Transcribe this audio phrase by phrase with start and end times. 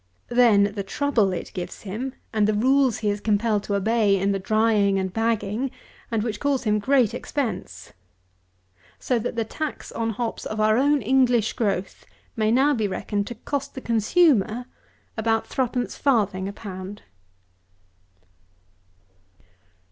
[0.31, 4.31] Then the trouble it gives him, and the rules he is compelled to obey in
[4.31, 5.69] the drying and bagging,
[6.09, 7.93] and which cause him great expense.
[8.97, 12.03] So that the tax on hops of our own English growth,
[12.35, 14.65] may now be reckoned to cost the consumer
[15.17, 17.03] about 3 1/4_d._ a pound.